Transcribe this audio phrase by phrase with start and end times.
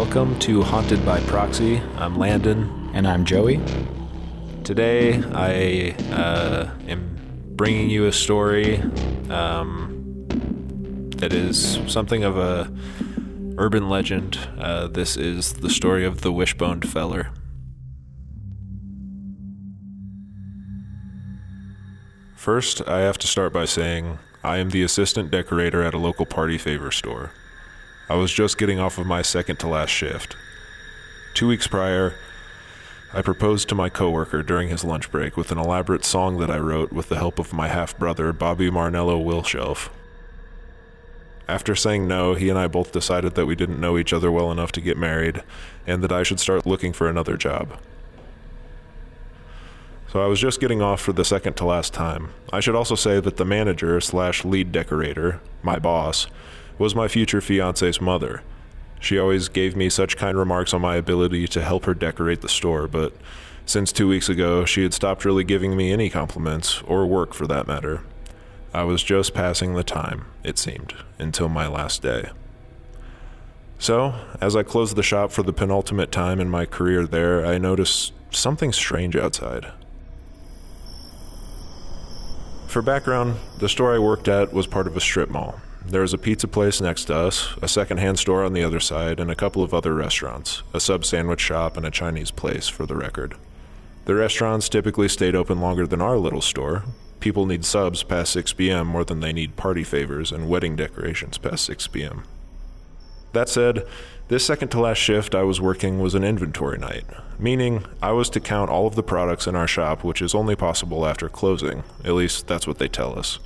[0.00, 1.76] Welcome to Haunted by Proxy.
[1.98, 2.90] I'm Landon.
[2.94, 3.60] And I'm Joey.
[4.64, 7.18] Today I uh, am
[7.54, 8.78] bringing you a story
[9.28, 10.26] um,
[11.18, 12.72] that is something of a
[13.58, 14.38] urban legend.
[14.58, 17.30] Uh, this is the story of the Wishbone Feller.
[22.34, 26.24] First, I have to start by saying I am the assistant decorator at a local
[26.24, 27.32] party favor store.
[28.10, 30.34] I was just getting off of my second to last shift.
[31.32, 32.16] Two weeks prior,
[33.14, 36.58] I proposed to my coworker during his lunch break with an elaborate song that I
[36.58, 39.90] wrote with the help of my half brother, Bobby Marnello Wilshelf.
[41.46, 44.50] After saying no, he and I both decided that we didn't know each other well
[44.50, 45.44] enough to get married
[45.86, 47.78] and that I should start looking for another job.
[50.08, 52.30] So I was just getting off for the second to last time.
[52.52, 56.26] I should also say that the manager slash lead decorator, my boss,
[56.80, 58.42] was my future fiance's mother.
[59.00, 62.48] She always gave me such kind remarks on my ability to help her decorate the
[62.48, 63.12] store, but
[63.66, 67.46] since two weeks ago, she had stopped really giving me any compliments, or work for
[67.46, 68.00] that matter.
[68.72, 72.30] I was just passing the time, it seemed, until my last day.
[73.78, 77.58] So, as I closed the shop for the penultimate time in my career there, I
[77.58, 79.70] noticed something strange outside.
[82.68, 85.60] For background, the store I worked at was part of a strip mall.
[85.84, 89.18] There was a pizza place next to us, a secondhand store on the other side,
[89.18, 92.86] and a couple of other restaurants, a sub sandwich shop, and a Chinese place, for
[92.86, 93.34] the record.
[94.04, 96.84] The restaurants typically stayed open longer than our little store.
[97.18, 98.86] People need subs past 6 p.m.
[98.86, 102.24] more than they need party favors and wedding decorations past 6 p.m.
[103.32, 103.86] That said,
[104.28, 107.04] this second to last shift I was working was an inventory night,
[107.38, 110.56] meaning I was to count all of the products in our shop, which is only
[110.56, 111.82] possible after closing.
[112.04, 113.38] At least that's what they tell us.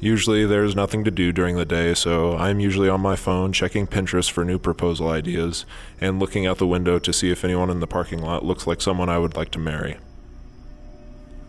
[0.00, 3.88] Usually there's nothing to do during the day, so I'm usually on my phone checking
[3.88, 5.66] Pinterest for new proposal ideas
[6.00, 8.80] and looking out the window to see if anyone in the parking lot looks like
[8.80, 9.98] someone I would like to marry.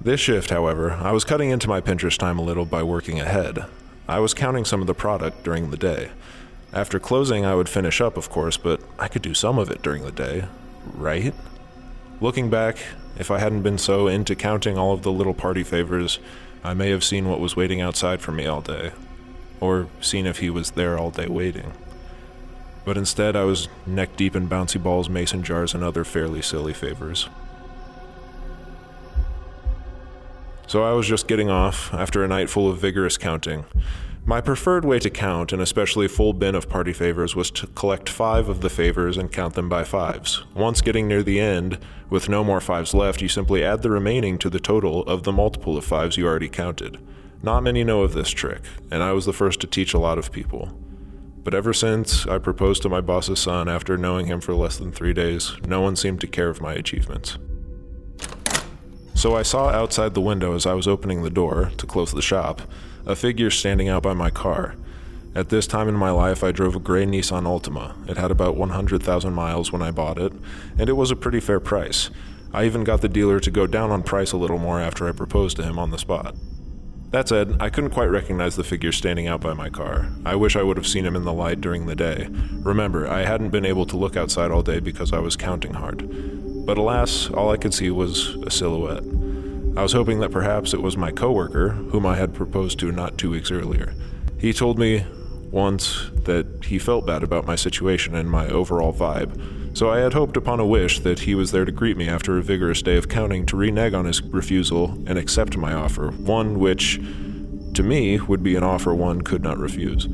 [0.02, 3.66] This shift, however, I was cutting into my Pinterest time a little by working ahead.
[4.08, 6.10] I was counting some of the product during the day.
[6.74, 9.84] After closing, I would finish up, of course, but I could do some of it
[9.84, 10.46] during the day,
[10.96, 11.36] right?
[12.20, 12.78] Looking back,
[13.20, 16.20] if I hadn't been so into counting all of the little party favors,
[16.64, 18.92] I may have seen what was waiting outside for me all day,
[19.60, 21.74] or seen if he was there all day waiting.
[22.86, 26.74] But instead, I was neck deep in bouncy balls, mason jars, and other fairly silly
[26.74, 27.30] favors.
[30.68, 33.66] So I was just getting off after a night full of vigorous counting.
[34.30, 38.08] My preferred way to count an especially full bin of party favors was to collect
[38.08, 40.44] five of the favors and count them by fives.
[40.54, 41.80] Once getting near the end,
[42.12, 45.32] with no more fives left, you simply add the remaining to the total of the
[45.32, 47.00] multiple of fives you already counted.
[47.42, 50.20] Not many know of this trick, and I was the first to teach a lot
[50.20, 50.78] of people.
[51.44, 54.92] But ever since I proposed to my boss's son after knowing him for less than
[54.92, 57.40] three days, no one seemed to care of my achievements.
[59.20, 62.22] So I saw outside the window as I was opening the door to close the
[62.22, 62.62] shop
[63.06, 64.76] a figure standing out by my car.
[65.36, 68.10] At this time in my life, I drove a gray Nissan Altima.
[68.10, 70.32] It had about 100,000 miles when I bought it,
[70.78, 72.10] and it was a pretty fair price.
[72.54, 75.12] I even got the dealer to go down on price a little more after I
[75.12, 76.34] proposed to him on the spot.
[77.12, 80.08] That said, I couldn't quite recognize the figure standing out by my car.
[80.24, 82.30] I wish I would have seen him in the light during the day.
[82.54, 86.39] Remember, I hadn't been able to look outside all day because I was counting hard.
[86.66, 89.04] But alas, all I could see was a silhouette.
[89.78, 93.18] I was hoping that perhaps it was my coworker, whom I had proposed to not
[93.18, 93.94] two weeks earlier.
[94.38, 95.06] He told me
[95.52, 100.14] once that he felt bad about my situation and my overall vibe, so I had
[100.14, 102.98] hoped upon a wish that he was there to greet me after a vigorous day
[102.98, 107.00] of counting to renege on his refusal and accept my offer, one which,
[107.74, 110.08] to me, would be an offer one could not refuse.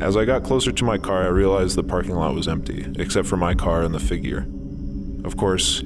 [0.00, 3.26] As I got closer to my car, I realized the parking lot was empty, except
[3.26, 4.46] for my car and the figure.
[5.28, 5.82] Of course,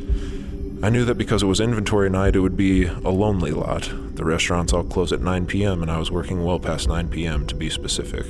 [0.85, 3.93] I knew that because it was inventory night, it would be a lonely lot.
[4.15, 7.45] The restaurants all close at 9 p.m., and I was working well past 9 p.m.
[7.49, 8.25] to be specific.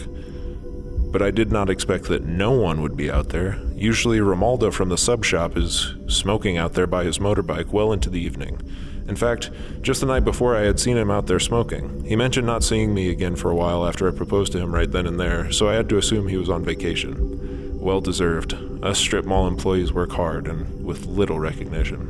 [1.13, 3.61] But I did not expect that no one would be out there.
[3.75, 8.09] Usually, Romaldo from the sub shop is smoking out there by his motorbike well into
[8.09, 8.59] the evening.
[9.07, 9.51] In fact,
[9.83, 12.07] just the night before, I had seen him out there smoking.
[12.07, 14.91] He mentioned not seeing me again for a while after I proposed to him right
[14.91, 17.52] then and there, so I had to assume he was on vacation
[17.83, 18.55] well deserved.
[18.83, 22.09] Us strip mall employees work hard and with little recognition.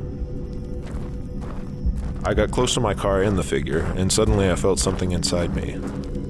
[2.24, 5.56] I got close to my car and the figure, and suddenly I felt something inside
[5.56, 5.80] me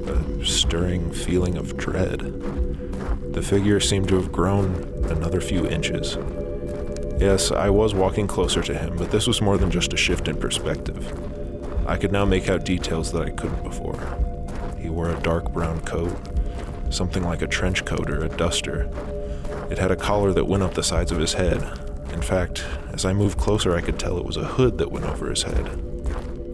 [0.06, 2.20] a stirring feeling of dread.
[3.34, 4.74] The figure seemed to have grown
[5.10, 6.16] another few inches.
[7.20, 10.28] Yes, I was walking closer to him, but this was more than just a shift
[10.28, 11.12] in perspective.
[11.86, 13.98] I could now make out details that I couldn't before.
[14.78, 16.16] He wore a dark brown coat,
[16.90, 18.90] something like a trench coat or a duster,
[19.72, 21.62] It had a collar that went up the sides of his head.
[22.12, 25.06] In fact, as I moved closer, I could tell it was a hood that went
[25.06, 25.66] over his head.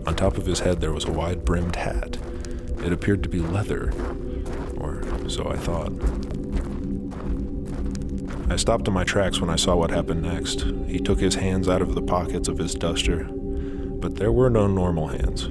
[0.06, 2.16] On top of his head, there was a wide brimmed hat.
[2.84, 3.92] It appeared to be leather,
[4.76, 5.92] or so I thought.
[8.52, 10.60] I stopped in my tracks when I saw what happened next.
[10.86, 14.68] He took his hands out of the pockets of his duster, but there were no
[14.68, 15.50] normal hands.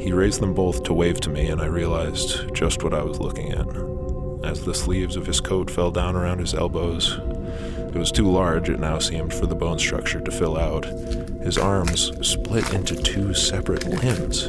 [0.00, 3.18] He raised them both to wave to me, and I realized just what I was
[3.18, 3.93] looking at.
[4.44, 7.18] As the sleeves of his coat fell down around his elbows,
[7.94, 10.84] it was too large, it now seemed, for the bone structure to fill out.
[11.42, 14.48] His arms split into two separate limbs.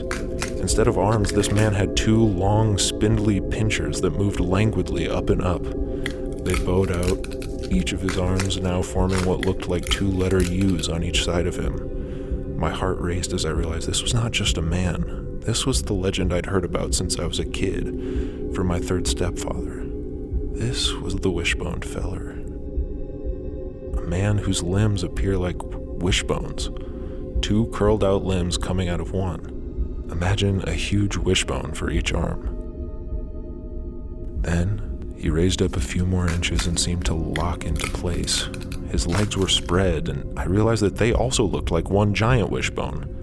[0.60, 5.42] Instead of arms, this man had two long, spindly pinchers that moved languidly up and
[5.42, 5.64] up.
[5.64, 10.90] They bowed out, each of his arms now forming what looked like two letter U's
[10.90, 12.58] on each side of him.
[12.60, 15.40] My heart raced as I realized this was not just a man.
[15.40, 19.08] This was the legend I'd heard about since I was a kid from my third
[19.08, 19.75] stepfather.
[20.56, 22.32] This was the wishbone feller.
[23.98, 26.70] A man whose limbs appear like wishbones,
[27.42, 30.06] two curled out limbs coming out of one.
[30.10, 32.50] Imagine a huge wishbone for each arm.
[34.44, 38.48] Then he raised up a few more inches and seemed to lock into place.
[38.90, 43.15] His legs were spread, and I realized that they also looked like one giant wishbone.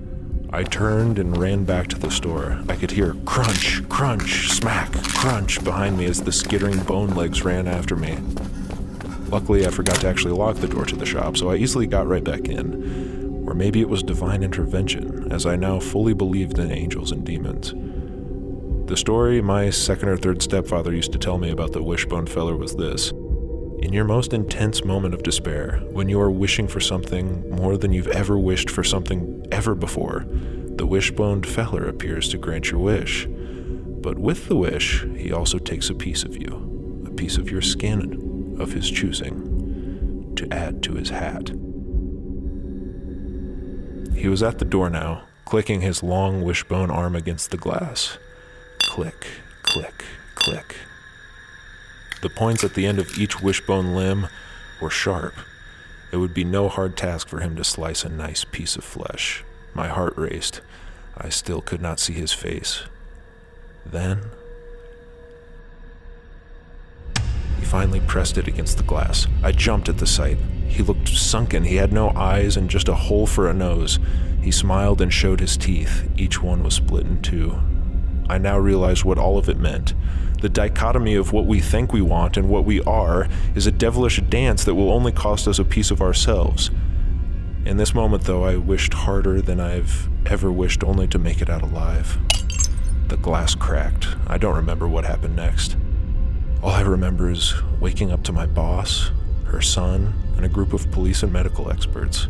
[0.54, 2.62] I turned and ran back to the store.
[2.68, 7.66] I could hear crunch, crunch, smack, crunch behind me as the skittering bone legs ran
[7.66, 8.18] after me.
[9.30, 12.06] Luckily, I forgot to actually lock the door to the shop, so I easily got
[12.06, 13.44] right back in.
[13.46, 17.72] Or maybe it was divine intervention, as I now fully believed in angels and demons.
[18.90, 22.58] The story my second or third stepfather used to tell me about the wishbone feller
[22.58, 23.10] was this.
[23.82, 27.92] In your most intense moment of despair, when you are wishing for something more than
[27.92, 33.26] you've ever wished for something ever before, the wishbone feller appears to grant your wish.
[33.28, 37.60] But with the wish, he also takes a piece of you, a piece of your
[37.60, 41.48] skin of his choosing, to add to his hat.
[44.16, 48.16] He was at the door now, clicking his long wishbone arm against the glass
[48.78, 49.26] click,
[49.62, 50.04] click,
[50.36, 50.76] click.
[52.22, 54.28] The points at the end of each wishbone limb
[54.80, 55.34] were sharp.
[56.12, 59.44] It would be no hard task for him to slice a nice piece of flesh.
[59.74, 60.60] My heart raced.
[61.16, 62.84] I still could not see his face.
[63.84, 64.20] Then.
[67.58, 69.26] He finally pressed it against the glass.
[69.42, 70.38] I jumped at the sight.
[70.68, 71.64] He looked sunken.
[71.64, 73.98] He had no eyes and just a hole for a nose.
[74.40, 76.08] He smiled and showed his teeth.
[76.16, 77.58] Each one was split in two.
[78.28, 79.94] I now realized what all of it meant.
[80.42, 84.20] The dichotomy of what we think we want and what we are is a devilish
[84.22, 86.72] dance that will only cost us a piece of ourselves.
[87.64, 91.48] In this moment, though, I wished harder than I've ever wished only to make it
[91.48, 92.18] out alive.
[93.06, 94.08] The glass cracked.
[94.26, 95.76] I don't remember what happened next.
[96.60, 99.12] All I remember is waking up to my boss,
[99.44, 102.26] her son, and a group of police and medical experts.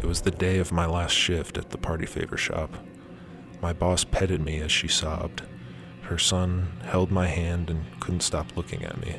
[0.00, 2.74] It was the day of my last shift at the party favor shop.
[3.60, 5.42] My boss petted me as she sobbed.
[6.12, 9.18] Her son held my hand and couldn't stop looking at me.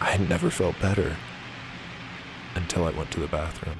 [0.00, 1.14] I had never felt better
[2.54, 3.78] until I went to the bathroom.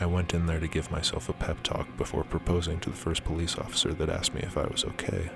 [0.00, 3.24] I went in there to give myself a pep talk before proposing to the first
[3.24, 5.30] police officer that asked me if I was okay.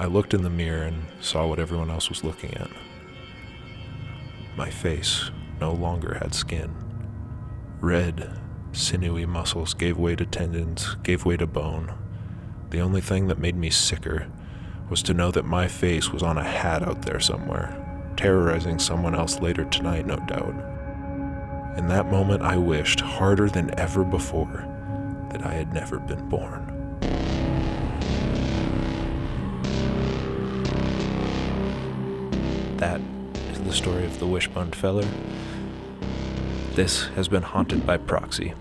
[0.00, 2.70] I looked in the mirror and saw what everyone else was looking at.
[4.56, 6.74] My face no longer had skin.
[7.80, 8.40] Red
[8.72, 11.94] Sinewy muscles gave way to tendons, gave way to bone.
[12.70, 14.28] The only thing that made me sicker
[14.88, 17.76] was to know that my face was on a hat out there somewhere,
[18.16, 20.54] terrorizing someone else later tonight, no doubt.
[21.76, 24.66] In that moment, I wished harder than ever before
[25.32, 26.76] that I had never been born.
[32.76, 33.00] That
[33.50, 35.08] is the story of the Wishbone Feller.
[36.74, 38.54] This has been Haunted by Proxy.